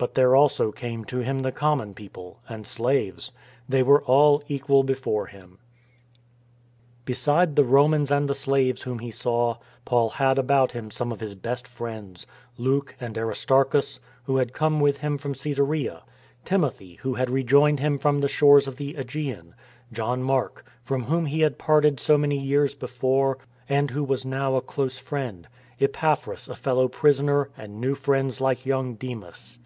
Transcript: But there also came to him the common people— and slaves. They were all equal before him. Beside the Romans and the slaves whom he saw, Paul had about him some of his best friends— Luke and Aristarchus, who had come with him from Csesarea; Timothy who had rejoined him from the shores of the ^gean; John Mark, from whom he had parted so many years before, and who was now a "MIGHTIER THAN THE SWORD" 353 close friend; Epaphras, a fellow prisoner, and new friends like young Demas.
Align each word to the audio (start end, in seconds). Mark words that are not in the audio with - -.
But 0.00 0.14
there 0.14 0.36
also 0.36 0.70
came 0.70 1.04
to 1.06 1.24
him 1.24 1.40
the 1.40 1.50
common 1.50 1.92
people— 1.92 2.38
and 2.48 2.68
slaves. 2.68 3.32
They 3.68 3.82
were 3.82 4.04
all 4.04 4.44
equal 4.46 4.84
before 4.84 5.26
him. 5.26 5.58
Beside 7.04 7.56
the 7.56 7.64
Romans 7.64 8.12
and 8.12 8.28
the 8.28 8.32
slaves 8.34 8.82
whom 8.82 9.00
he 9.00 9.10
saw, 9.10 9.56
Paul 9.84 10.10
had 10.10 10.38
about 10.38 10.70
him 10.70 10.92
some 10.92 11.10
of 11.10 11.18
his 11.18 11.34
best 11.34 11.66
friends— 11.66 12.28
Luke 12.58 12.94
and 13.00 13.18
Aristarchus, 13.18 13.98
who 14.22 14.36
had 14.36 14.52
come 14.52 14.78
with 14.78 14.98
him 14.98 15.18
from 15.18 15.34
Csesarea; 15.34 16.02
Timothy 16.44 16.94
who 17.02 17.14
had 17.14 17.28
rejoined 17.28 17.80
him 17.80 17.98
from 17.98 18.20
the 18.20 18.28
shores 18.28 18.68
of 18.68 18.76
the 18.76 18.94
^gean; 18.94 19.52
John 19.92 20.22
Mark, 20.22 20.64
from 20.80 21.02
whom 21.06 21.26
he 21.26 21.40
had 21.40 21.58
parted 21.58 21.98
so 21.98 22.16
many 22.16 22.38
years 22.38 22.72
before, 22.76 23.38
and 23.68 23.90
who 23.90 24.04
was 24.04 24.24
now 24.24 24.52
a 24.52 24.60
"MIGHTIER 24.60 24.60
THAN 24.60 24.66
THE 24.86 24.90
SWORD" 24.90 25.00
353 25.08 25.08
close 25.08 25.08
friend; 25.08 25.48
Epaphras, 25.80 26.48
a 26.48 26.54
fellow 26.54 26.86
prisoner, 26.86 27.50
and 27.58 27.80
new 27.80 27.96
friends 27.96 28.40
like 28.40 28.64
young 28.64 28.94
Demas. 28.94 29.58